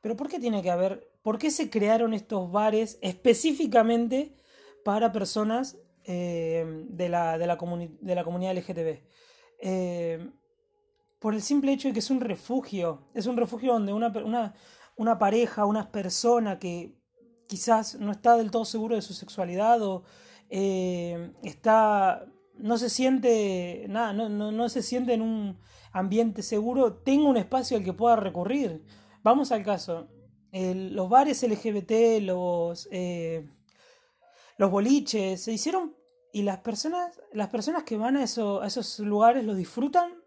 Pero 0.00 0.16
¿por 0.16 0.28
qué 0.28 0.40
tiene 0.40 0.60
que 0.60 0.72
haber, 0.72 1.08
por 1.22 1.38
qué 1.38 1.52
se 1.52 1.70
crearon 1.70 2.12
estos 2.12 2.50
bares 2.50 2.98
específicamente 3.02 4.34
para 4.84 5.12
personas 5.12 5.78
eh, 6.02 6.64
de, 6.88 7.08
la, 7.08 7.38
de, 7.38 7.46
la 7.46 7.56
de, 7.56 8.14
la, 8.16 8.24
comunidad 8.24 8.56
LGTB? 8.56 9.04
Eh, 9.60 10.30
por 11.20 11.34
el 11.34 11.42
simple 11.42 11.72
hecho 11.72 11.88
de 11.88 11.94
que 11.94 12.00
es 12.00 12.10
un 12.10 12.20
refugio, 12.20 13.06
es 13.14 13.26
un 13.26 13.36
refugio 13.36 13.74
donde 13.74 13.92
una, 13.92 14.08
una, 14.08 14.54
una 14.96 15.18
pareja, 15.18 15.66
una 15.66 15.92
persona 15.92 16.58
que 16.58 16.96
quizás 17.46 17.94
no 17.96 18.10
está 18.10 18.36
del 18.36 18.50
todo 18.50 18.64
seguro 18.64 18.96
de 18.96 19.02
su 19.02 19.12
sexualidad 19.14 19.82
o 19.82 20.02
eh, 20.48 21.32
está 21.42 22.26
no 22.62 22.78
se 22.78 22.90
siente 22.90 23.86
nada, 23.88 24.12
no, 24.12 24.28
no, 24.28 24.52
no, 24.52 24.68
se 24.68 24.82
siente 24.82 25.14
en 25.14 25.22
un 25.22 25.58
ambiente 25.92 26.42
seguro, 26.42 26.94
tenga 26.94 27.28
un 27.28 27.36
espacio 27.36 27.76
al 27.76 27.84
que 27.84 27.92
pueda 27.92 28.16
recurrir. 28.16 28.84
Vamos 29.22 29.52
al 29.52 29.64
caso. 29.64 30.08
los 30.52 31.08
bares 31.08 31.42
LGBT, 31.42 32.22
los, 32.22 32.88
eh, 32.90 33.48
los 34.58 34.70
boliches, 34.70 35.42
se 35.42 35.52
hicieron 35.52 35.96
y 36.32 36.42
las 36.42 36.58
personas, 36.58 37.20
las 37.32 37.48
personas 37.48 37.84
que 37.84 37.96
van 37.96 38.16
a, 38.16 38.24
eso, 38.24 38.60
a 38.60 38.66
esos 38.66 39.00
lugares 39.00 39.44
lo 39.44 39.54
disfrutan, 39.54 40.19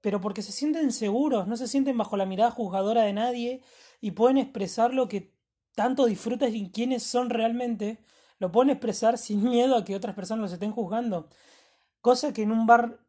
pero 0.00 0.20
porque 0.20 0.42
se 0.42 0.52
sienten 0.52 0.92
seguros, 0.92 1.46
no 1.46 1.56
se 1.56 1.68
sienten 1.68 1.98
bajo 1.98 2.16
la 2.16 2.26
mirada 2.26 2.50
juzgadora 2.50 3.02
de 3.02 3.12
nadie 3.12 3.62
y 4.00 4.12
pueden 4.12 4.38
expresar 4.38 4.94
lo 4.94 5.08
que 5.08 5.34
tanto 5.74 6.06
disfrutan 6.06 6.54
y 6.54 6.70
quiénes 6.70 7.02
son 7.02 7.30
realmente, 7.30 8.04
lo 8.38 8.52
pueden 8.52 8.70
expresar 8.70 9.18
sin 9.18 9.42
miedo 9.44 9.76
a 9.76 9.84
que 9.84 9.96
otras 9.96 10.14
personas 10.14 10.42
los 10.42 10.52
estén 10.52 10.72
juzgando. 10.72 11.28
Cosa 12.00 12.32
que 12.32 12.42
en 12.42 12.52
un 12.52 12.66
bar 12.66 13.00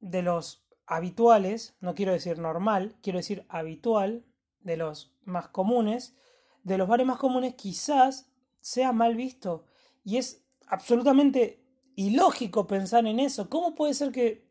de 0.00 0.22
los 0.22 0.66
habituales, 0.86 1.76
no 1.80 1.94
quiero 1.94 2.12
decir 2.12 2.38
normal, 2.38 2.96
quiero 3.02 3.18
decir 3.18 3.44
habitual, 3.48 4.24
de 4.60 4.76
los 4.76 5.16
más 5.24 5.48
comunes, 5.48 6.16
de 6.64 6.76
los 6.76 6.88
bares 6.88 7.06
más 7.06 7.18
comunes 7.18 7.54
quizás 7.54 8.28
sea 8.60 8.92
mal 8.92 9.14
visto. 9.14 9.64
Y 10.04 10.16
es 10.16 10.44
absolutamente 10.66 11.64
ilógico 11.94 12.66
pensar 12.66 13.06
en 13.06 13.20
eso. 13.20 13.48
¿Cómo 13.48 13.74
puede 13.74 13.94
ser 13.94 14.10
que 14.10 14.45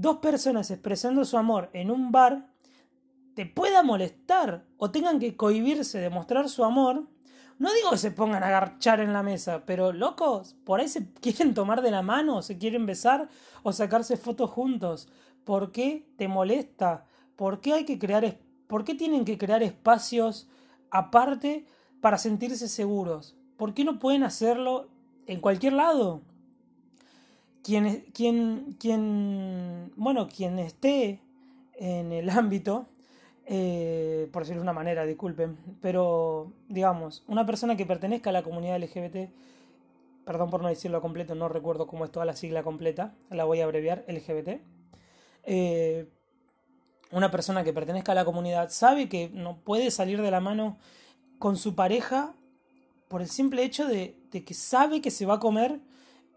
dos 0.00 0.18
personas 0.18 0.70
expresando 0.70 1.24
su 1.24 1.36
amor 1.36 1.70
en 1.72 1.90
un 1.90 2.12
bar 2.12 2.46
te 3.34 3.46
pueda 3.46 3.82
molestar 3.82 4.64
o 4.76 4.90
tengan 4.90 5.18
que 5.18 5.36
cohibirse 5.36 5.98
de 5.98 6.10
mostrar 6.10 6.48
su 6.48 6.64
amor 6.64 7.06
no 7.60 7.74
digo 7.74 7.90
que 7.90 7.98
se 7.98 8.10
pongan 8.10 8.42
a 8.42 8.46
agarchar 8.46 9.00
en 9.00 9.12
la 9.12 9.22
mesa, 9.22 9.64
pero 9.66 9.92
locos, 9.92 10.56
por 10.64 10.80
ahí 10.80 10.88
se 10.88 11.12
quieren 11.20 11.52
tomar 11.52 11.82
de 11.82 11.90
la 11.90 12.00
mano, 12.00 12.40
se 12.40 12.56
quieren 12.56 12.86
besar 12.86 13.28
o 13.62 13.70
sacarse 13.74 14.16
fotos 14.16 14.48
juntos. 14.50 15.08
¿Por 15.44 15.70
qué 15.70 16.08
te 16.16 16.26
molesta? 16.26 17.04
¿Por 17.36 17.60
qué 17.60 17.74
hay 17.74 17.84
que 17.84 17.98
crear 17.98 18.38
por 18.66 18.84
qué 18.84 18.94
tienen 18.94 19.26
que 19.26 19.36
crear 19.36 19.62
espacios 19.62 20.48
aparte 20.90 21.66
para 22.00 22.16
sentirse 22.16 22.66
seguros? 22.66 23.36
¿Por 23.58 23.74
qué 23.74 23.84
no 23.84 23.98
pueden 23.98 24.22
hacerlo 24.22 24.88
en 25.26 25.40
cualquier 25.42 25.74
lado? 25.74 26.22
Quien, 27.62 28.06
quien, 28.14 28.76
quien, 28.78 29.92
bueno, 29.96 30.28
quien 30.28 30.58
esté 30.58 31.20
en 31.74 32.12
el 32.12 32.30
ámbito 32.30 32.88
eh, 33.52 34.28
por 34.32 34.42
decirlo 34.42 34.60
de 34.60 34.62
una 34.62 34.72
manera, 34.72 35.04
disculpen, 35.04 35.58
pero 35.82 36.52
digamos, 36.68 37.24
una 37.26 37.44
persona 37.44 37.76
que 37.76 37.84
pertenezca 37.84 38.30
a 38.30 38.32
la 38.32 38.44
comunidad 38.44 38.80
LGBT, 38.80 39.28
perdón 40.24 40.50
por 40.50 40.62
no 40.62 40.68
decirlo 40.68 41.00
completo, 41.00 41.34
no 41.34 41.48
recuerdo 41.48 41.88
cómo 41.88 42.04
es 42.04 42.12
toda 42.12 42.24
la 42.24 42.36
sigla 42.36 42.62
completa, 42.62 43.12
la 43.28 43.44
voy 43.44 43.60
a 43.60 43.64
abreviar, 43.64 44.04
LGBT, 44.06 44.60
eh, 45.42 46.08
una 47.10 47.32
persona 47.32 47.64
que 47.64 47.72
pertenezca 47.72 48.12
a 48.12 48.14
la 48.14 48.24
comunidad 48.24 48.70
sabe 48.70 49.08
que 49.08 49.30
no 49.30 49.56
puede 49.56 49.90
salir 49.90 50.22
de 50.22 50.30
la 50.30 50.38
mano 50.38 50.78
con 51.40 51.56
su 51.56 51.74
pareja 51.74 52.36
por 53.08 53.20
el 53.20 53.28
simple 53.28 53.64
hecho 53.64 53.88
de, 53.88 54.16
de 54.30 54.44
que 54.44 54.54
sabe 54.54 55.00
que 55.00 55.10
se 55.10 55.26
va 55.26 55.34
a 55.34 55.40
comer 55.40 55.80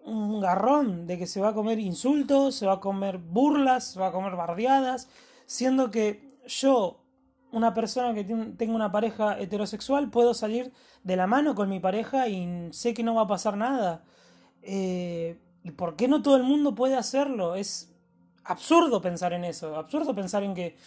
un 0.05 0.41
garrón, 0.41 1.07
de 1.07 1.17
que 1.17 1.27
se 1.27 1.39
va 1.41 1.50
a 1.50 1.53
comer 1.53 1.79
insultos, 1.79 2.55
se 2.55 2.65
va 2.65 2.74
a 2.74 2.79
comer 2.79 3.17
burlas, 3.17 3.86
se 3.93 4.00
va 4.00 4.07
a 4.07 4.12
comer 4.12 4.36
bardeadas, 4.36 5.10
siendo 5.45 5.91
que 5.91 6.38
yo 6.48 7.03
una 7.51 7.74
persona 7.74 8.13
que 8.13 8.24
tenga 8.24 8.74
una 8.74 8.91
pareja 8.91 9.39
heterosexual, 9.39 10.10
puedo 10.10 10.33
salir 10.33 10.74
de 11.03 11.15
la 11.15 11.27
mano 11.27 11.53
con 11.53 11.69
mi 11.69 11.79
pareja 11.79 12.27
y 12.27 12.69
sé 12.72 12.93
que 12.93 13.03
no 13.03 13.13
va 13.13 13.22
a 13.22 13.27
pasar 13.27 13.57
nada. 13.57 14.03
Eh, 14.63 15.39
¿Y 15.63 15.72
por 15.72 15.95
qué 15.95 16.07
no 16.07 16.22
todo 16.22 16.36
el 16.36 16.43
mundo 16.43 16.74
puede 16.74 16.95
hacerlo? 16.95 17.55
Es 17.55 17.93
absurdo 18.43 19.01
pensar 19.01 19.33
en 19.33 19.45
eso, 19.45 19.75
absurdo 19.75 20.15
pensar 20.15 20.43
en 20.43 20.53
que 20.55 20.77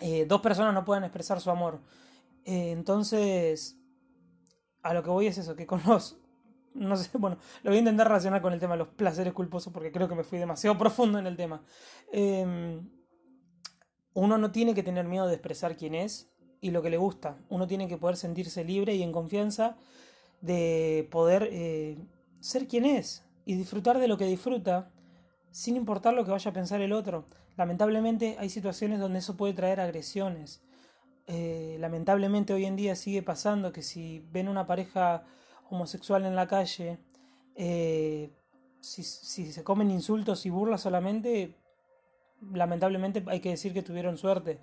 eh, 0.00 0.26
dos 0.26 0.40
personas 0.40 0.74
no 0.74 0.84
puedan 0.84 1.04
expresar 1.04 1.40
su 1.40 1.50
amor. 1.50 1.80
Eh, 2.44 2.72
entonces, 2.72 3.78
a 4.82 4.92
lo 4.92 5.02
que 5.02 5.10
voy 5.10 5.28
es 5.28 5.38
eso, 5.38 5.54
que 5.54 5.66
con. 5.66 5.80
No 6.74 6.96
sé, 6.96 7.10
bueno, 7.18 7.38
lo 7.62 7.70
voy 7.70 7.76
a 7.76 7.80
intentar 7.80 8.08
relacionar 8.08 8.40
con 8.42 8.52
el 8.52 8.60
tema 8.60 8.74
de 8.74 8.78
los 8.78 8.88
placeres 8.88 9.32
culposos 9.32 9.72
porque 9.72 9.92
creo 9.92 10.08
que 10.08 10.14
me 10.14 10.24
fui 10.24 10.38
demasiado 10.38 10.76
profundo 10.78 11.18
en 11.18 11.26
el 11.26 11.36
tema. 11.36 11.62
Eh, 12.12 12.80
uno 14.14 14.36
no 14.36 14.50
tiene 14.50 14.74
que 14.74 14.82
tener 14.82 15.06
miedo 15.06 15.26
de 15.26 15.34
expresar 15.34 15.76
quién 15.76 15.94
es 15.94 16.28
y 16.60 16.70
lo 16.70 16.82
que 16.82 16.90
le 16.90 16.96
gusta. 16.96 17.38
Uno 17.48 17.66
tiene 17.66 17.88
que 17.88 17.96
poder 17.96 18.16
sentirse 18.16 18.64
libre 18.64 18.94
y 18.94 19.02
en 19.02 19.12
confianza 19.12 19.76
de 20.40 21.08
poder 21.10 21.48
eh, 21.52 21.98
ser 22.40 22.66
quien 22.66 22.84
es 22.84 23.24
y 23.44 23.54
disfrutar 23.54 23.98
de 23.98 24.08
lo 24.08 24.18
que 24.18 24.24
disfruta 24.24 24.90
sin 25.50 25.76
importar 25.76 26.14
lo 26.14 26.24
que 26.24 26.30
vaya 26.30 26.50
a 26.50 26.54
pensar 26.54 26.80
el 26.80 26.92
otro. 26.92 27.26
Lamentablemente 27.56 28.36
hay 28.38 28.50
situaciones 28.50 29.00
donde 29.00 29.20
eso 29.20 29.36
puede 29.36 29.54
traer 29.54 29.80
agresiones. 29.80 30.62
Eh, 31.26 31.76
lamentablemente 31.78 32.52
hoy 32.52 32.64
en 32.64 32.76
día 32.76 32.96
sigue 32.96 33.22
pasando 33.22 33.72
que 33.72 33.82
si 33.82 34.26
ven 34.30 34.48
una 34.48 34.66
pareja 34.66 35.24
homosexual 35.70 36.24
en 36.24 36.36
la 36.36 36.46
calle, 36.46 36.98
eh, 37.54 38.32
si, 38.80 39.02
si 39.02 39.52
se 39.52 39.64
comen 39.64 39.90
insultos 39.90 40.46
y 40.46 40.50
burlas 40.50 40.82
solamente, 40.82 41.56
lamentablemente 42.52 43.24
hay 43.26 43.40
que 43.40 43.50
decir 43.50 43.72
que 43.72 43.82
tuvieron 43.82 44.18
suerte, 44.18 44.60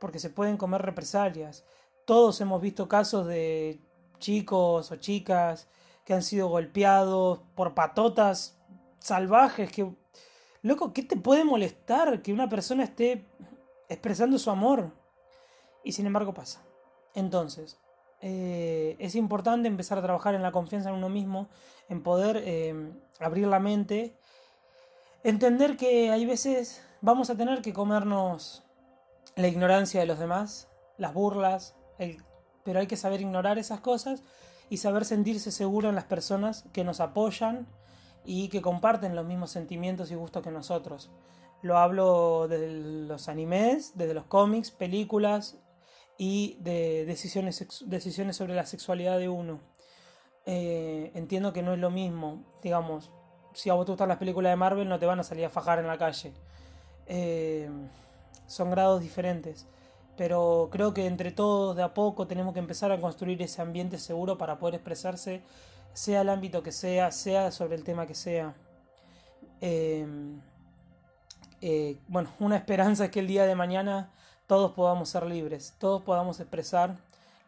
porque 0.00 0.18
se 0.18 0.30
pueden 0.30 0.56
comer 0.56 0.82
represalias. 0.82 1.64
Todos 2.04 2.40
hemos 2.40 2.60
visto 2.60 2.88
casos 2.88 3.26
de 3.26 3.80
chicos 4.18 4.90
o 4.90 4.96
chicas 4.96 5.68
que 6.04 6.14
han 6.14 6.22
sido 6.22 6.48
golpeados 6.48 7.40
por 7.54 7.74
patotas 7.74 8.58
salvajes 8.98 9.70
que... 9.70 9.94
Loco, 10.62 10.92
¿qué 10.92 11.02
te 11.02 11.16
puede 11.16 11.44
molestar 11.44 12.22
que 12.22 12.32
una 12.32 12.48
persona 12.48 12.84
esté 12.84 13.26
expresando 13.88 14.38
su 14.38 14.50
amor? 14.50 14.92
Y 15.82 15.92
sin 15.92 16.06
embargo 16.06 16.32
pasa. 16.32 16.64
Entonces, 17.14 17.78
eh, 18.22 18.94
es 19.00 19.16
importante 19.16 19.66
empezar 19.66 19.98
a 19.98 20.02
trabajar 20.02 20.36
en 20.36 20.42
la 20.42 20.52
confianza 20.52 20.90
en 20.90 20.94
uno 20.94 21.08
mismo, 21.08 21.48
en 21.88 22.04
poder 22.04 22.40
eh, 22.44 22.92
abrir 23.18 23.48
la 23.48 23.58
mente, 23.58 24.14
entender 25.24 25.76
que 25.76 26.10
hay 26.10 26.24
veces 26.24 26.84
vamos 27.00 27.30
a 27.30 27.36
tener 27.36 27.62
que 27.62 27.72
comernos 27.72 28.62
la 29.34 29.48
ignorancia 29.48 30.00
de 30.00 30.06
los 30.06 30.20
demás, 30.20 30.68
las 30.98 31.12
burlas, 31.12 31.74
pero 32.64 32.78
hay 32.78 32.86
que 32.86 32.96
saber 32.96 33.20
ignorar 33.20 33.58
esas 33.58 33.80
cosas 33.80 34.22
y 34.70 34.76
saber 34.76 35.04
sentirse 35.04 35.50
seguro 35.50 35.88
en 35.88 35.96
las 35.96 36.04
personas 36.04 36.64
que 36.72 36.84
nos 36.84 37.00
apoyan 37.00 37.66
y 38.24 38.48
que 38.50 38.62
comparten 38.62 39.16
los 39.16 39.26
mismos 39.26 39.50
sentimientos 39.50 40.12
y 40.12 40.14
gustos 40.14 40.44
que 40.44 40.52
nosotros. 40.52 41.10
Lo 41.60 41.78
hablo 41.78 42.46
de 42.48 42.68
los 43.08 43.28
animes, 43.28 43.92
desde 43.96 44.14
los 44.14 44.26
cómics, 44.26 44.70
películas 44.70 45.58
y 46.24 46.56
de 46.60 47.04
decisiones, 47.04 47.66
decisiones 47.86 48.36
sobre 48.36 48.54
la 48.54 48.64
sexualidad 48.64 49.18
de 49.18 49.28
uno. 49.28 49.58
Eh, 50.46 51.10
entiendo 51.16 51.52
que 51.52 51.62
no 51.62 51.72
es 51.72 51.80
lo 51.80 51.90
mismo, 51.90 52.44
digamos, 52.62 53.10
si 53.54 53.70
a 53.70 53.74
vos 53.74 53.86
te 53.86 53.90
gustan 53.90 54.08
las 54.08 54.18
películas 54.18 54.52
de 54.52 54.56
Marvel 54.56 54.88
no 54.88 55.00
te 55.00 55.06
van 55.06 55.18
a 55.18 55.24
salir 55.24 55.44
a 55.46 55.50
fajar 55.50 55.80
en 55.80 55.88
la 55.88 55.98
calle. 55.98 56.32
Eh, 57.08 57.68
son 58.46 58.70
grados 58.70 59.00
diferentes. 59.00 59.66
Pero 60.16 60.68
creo 60.70 60.94
que 60.94 61.06
entre 61.06 61.32
todos 61.32 61.74
de 61.74 61.82
a 61.82 61.92
poco 61.92 62.28
tenemos 62.28 62.54
que 62.54 62.60
empezar 62.60 62.92
a 62.92 63.00
construir 63.00 63.42
ese 63.42 63.60
ambiente 63.60 63.98
seguro 63.98 64.38
para 64.38 64.60
poder 64.60 64.76
expresarse, 64.76 65.42
sea 65.92 66.20
el 66.20 66.28
ámbito 66.28 66.62
que 66.62 66.70
sea, 66.70 67.10
sea 67.10 67.50
sobre 67.50 67.74
el 67.74 67.82
tema 67.82 68.06
que 68.06 68.14
sea. 68.14 68.54
Eh, 69.60 70.06
bueno, 72.06 72.30
una 72.38 72.54
esperanza 72.54 73.06
es 73.06 73.10
que 73.10 73.18
el 73.18 73.26
día 73.26 73.44
de 73.44 73.56
mañana 73.56 74.12
todos 74.46 74.72
podamos 74.72 75.08
ser 75.08 75.26
libres, 75.26 75.74
todos 75.78 76.02
podamos 76.02 76.40
expresar 76.40 76.96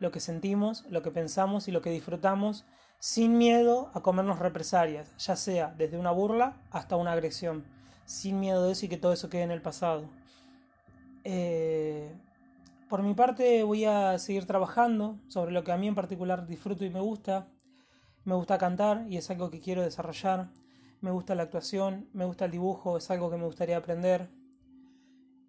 lo 0.01 0.11
que 0.11 0.21
sentimos, 0.21 0.85
lo 0.91 1.03
que 1.03 1.11
pensamos 1.11 1.69
y 1.69 1.73
lo 1.73 1.83
que 1.83 1.91
disfrutamos 1.91 2.65
sin 2.99 3.37
miedo 3.37 3.91
a 3.95 4.01
comernos 4.01 4.39
represalias, 4.39 5.15
ya 5.19 5.37
sea 5.37 5.75
desde 5.77 5.99
una 5.99 6.11
burla 6.11 6.57
hasta 6.71 6.97
una 6.97 7.13
agresión 7.13 7.65
sin 8.07 8.41
miedo 8.41 8.65
de 8.65 8.73
eso 8.73 8.87
y 8.87 8.89
que 8.89 8.97
todo 8.97 9.13
eso 9.13 9.29
quede 9.29 9.43
en 9.43 9.51
el 9.51 9.63
pasado. 9.63 10.05
Eh, 11.25 12.15
por 12.89 13.03
mi 13.03 13.15
parte 13.15 13.63
voy 13.63 13.85
a 13.87 14.19
seguir 14.19 14.47
trabajando 14.47 15.19
sobre 15.29 15.53
lo 15.53 15.65
que 15.65 15.73
a 15.73 15.77
mí 15.77 15.89
en 15.89 15.95
particular 15.95 16.47
disfruto 16.47 16.85
y 16.85 16.91
me 16.91 17.01
gusta. 17.01 17.49
Me 18.25 18.35
gusta 18.35 18.57
cantar 18.57 19.05
y 19.09 19.17
es 19.17 19.31
algo 19.31 19.51
que 19.51 19.61
quiero 19.61 19.83
desarrollar. 19.83 20.51
Me 21.01 21.11
gusta 21.11 21.35
la 21.35 21.43
actuación, 21.43 22.09
me 22.13 22.25
gusta 22.25 22.47
el 22.47 22.53
dibujo, 22.53 22.97
es 22.97 23.11
algo 23.11 23.31
que 23.31 23.37
me 23.37 23.45
gustaría 23.45 23.77
aprender. 23.77 24.29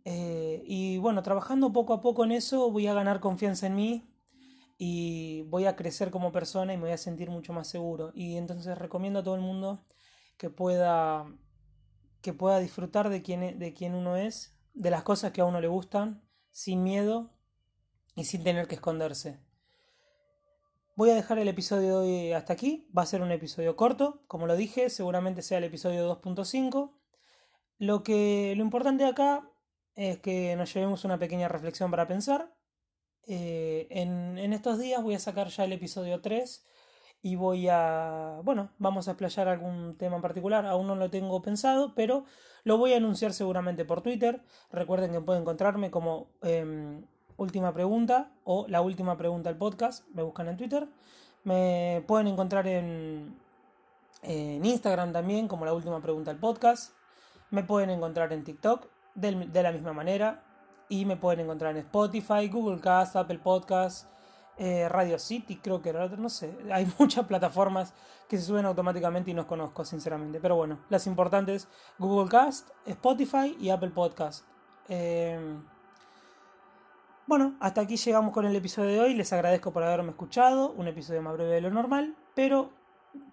Eh, 0.05 0.63
y 0.67 0.99
bueno, 0.99 1.23
trabajando 1.23 1.73
poco 1.73 1.93
a 1.93 2.01
poco 2.01 2.23
en 2.23 2.31
eso 2.31 2.69
voy 2.71 2.85
a 2.85 2.93
ganar 2.93 3.19
confianza 3.19 3.65
en 3.65 3.75
mí 3.75 4.07
y 4.77 5.41
voy 5.47 5.65
a 5.65 5.75
crecer 5.75 6.11
como 6.11 6.31
persona 6.31 6.73
y 6.73 6.77
me 6.77 6.83
voy 6.83 6.91
a 6.91 6.97
sentir 6.97 7.29
mucho 7.31 7.53
más 7.53 7.67
seguro. 7.67 8.11
Y 8.13 8.37
entonces 8.37 8.77
recomiendo 8.77 9.19
a 9.19 9.23
todo 9.23 9.35
el 9.35 9.41
mundo 9.41 9.83
que 10.37 10.49
pueda, 10.49 11.25
que 12.21 12.33
pueda 12.33 12.59
disfrutar 12.59 13.09
de 13.09 13.21
quién, 13.23 13.43
e, 13.43 13.55
de 13.55 13.73
quién 13.73 13.95
uno 13.95 14.15
es, 14.15 14.55
de 14.73 14.91
las 14.91 15.03
cosas 15.03 15.31
que 15.31 15.41
a 15.41 15.45
uno 15.45 15.59
le 15.59 15.67
gustan, 15.67 16.21
sin 16.51 16.83
miedo 16.83 17.31
y 18.15 18.25
sin 18.25 18.43
tener 18.43 18.67
que 18.67 18.75
esconderse. 18.75 19.39
Voy 20.95 21.09
a 21.09 21.15
dejar 21.15 21.39
el 21.39 21.47
episodio 21.47 21.99
de 21.99 22.27
hoy 22.27 22.31
hasta 22.33 22.53
aquí. 22.53 22.87
Va 22.97 23.01
a 23.01 23.05
ser 23.05 23.21
un 23.21 23.31
episodio 23.31 23.75
corto, 23.75 24.23
como 24.27 24.45
lo 24.45 24.55
dije, 24.55 24.89
seguramente 24.89 25.41
sea 25.41 25.57
el 25.57 25.65
episodio 25.65 26.07
2.5. 26.21 26.93
Lo 27.79 28.03
que 28.03 28.53
lo 28.55 28.63
importante 28.63 29.03
acá 29.03 29.49
es 29.95 30.19
que 30.19 30.55
nos 30.55 30.73
llevemos 30.73 31.05
una 31.05 31.17
pequeña 31.17 31.47
reflexión 31.47 31.91
para 31.91 32.07
pensar. 32.07 32.53
Eh, 33.27 33.87
en, 33.89 34.37
en, 34.37 34.53
estos 34.53 34.77
días 34.77 35.01
voy 35.01 35.15
a 35.15 35.19
sacar 35.19 35.47
ya 35.47 35.63
el 35.63 35.73
episodio 35.73 36.21
3 36.21 36.63
y 37.23 37.35
voy 37.35 37.67
a, 37.69 38.39
bueno, 38.43 38.69
vamos 38.77 39.07
a 39.07 39.11
explayar 39.11 39.47
algún 39.47 39.97
tema 39.97 40.17
en 40.17 40.21
particular. 40.21 40.65
Aún 40.65 40.87
no 40.87 40.95
lo 40.95 41.09
tengo 41.09 41.41
pensado, 41.41 41.95
pero 41.95 42.25
lo 42.63 42.77
voy 42.77 42.93
a 42.93 42.97
anunciar 42.97 43.33
seguramente 43.33 43.83
por 43.85 44.01
Twitter. 44.01 44.43
Recuerden 44.71 45.11
que 45.11 45.21
pueden 45.21 45.41
encontrarme 45.41 45.89
como 45.89 46.27
eh, 46.43 47.01
última 47.37 47.73
pregunta 47.73 48.31
o 48.43 48.67
la 48.67 48.81
última 48.81 49.17
pregunta 49.17 49.49
del 49.49 49.57
podcast. 49.57 50.07
Me 50.13 50.21
buscan 50.21 50.49
en 50.49 50.57
Twitter. 50.57 50.87
Me 51.43 52.03
pueden 52.07 52.27
encontrar 52.27 52.67
en, 52.67 53.35
en 54.21 54.65
Instagram 54.65 55.11
también 55.11 55.47
como 55.47 55.65
la 55.65 55.73
última 55.73 56.01
pregunta 56.01 56.31
del 56.31 56.39
podcast. 56.39 56.93
Me 57.49 57.63
pueden 57.63 57.89
encontrar 57.89 58.33
en 58.33 58.43
TikTok 58.43 58.87
de, 59.15 59.63
la 59.63 59.71
misma 59.71 59.93
manera. 59.93 60.43
Y 60.87 61.05
me 61.05 61.17
pueden 61.17 61.39
encontrar 61.39 61.71
en 61.71 61.77
Spotify, 61.77 62.47
Google 62.47 62.79
Cast, 62.79 63.15
Apple 63.15 63.39
Podcast, 63.39 64.07
eh, 64.57 64.87
Radio 64.87 65.17
City, 65.17 65.57
creo 65.57 65.81
que 65.81 65.89
era, 65.89 66.07
no 66.09 66.29
sé. 66.29 66.55
Hay 66.71 66.87
muchas 66.99 67.25
plataformas 67.25 67.93
que 68.29 68.37
se 68.37 68.43
suben 68.43 68.65
automáticamente 68.65 69.31
y 69.31 69.33
no 69.33 69.47
conozco, 69.47 69.83
sinceramente. 69.83 70.39
Pero 70.39 70.55
bueno, 70.55 70.79
las 70.89 71.07
importantes: 71.07 71.67
Google 71.97 72.29
Cast, 72.29 72.69
Spotify 72.85 73.57
y 73.59 73.69
Apple 73.69 73.89
Podcast. 73.89 74.45
Eh, 74.87 75.39
bueno, 77.27 77.55
hasta 77.59 77.81
aquí 77.81 77.97
llegamos 77.97 78.31
con 78.31 78.45
el 78.45 78.55
episodio 78.55 78.91
de 78.91 78.99
hoy. 78.99 79.15
Les 79.15 79.33
agradezco 79.33 79.73
por 79.73 79.81
haberme 79.81 80.11
escuchado. 80.11 80.71
Un 80.73 80.87
episodio 80.87 81.23
más 81.23 81.33
breve 81.33 81.55
de 81.55 81.61
lo 81.61 81.71
normal, 81.71 82.15
pero 82.35 82.69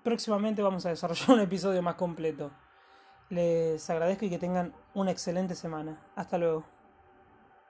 próximamente 0.03 0.63
vamos 0.63 0.87
a 0.87 0.89
desarrollar 0.89 1.31
un 1.37 1.41
episodio 1.41 1.83
más 1.83 1.97
completo. 1.97 2.51
Les 3.31 3.89
agradezco 3.91 4.25
y 4.27 4.31
que 4.31 4.39
tengan 4.39 4.73
una 4.95 5.11
excelente 5.11 5.55
semana. 5.55 5.99
Hasta 6.17 6.39
luego. 6.39 6.65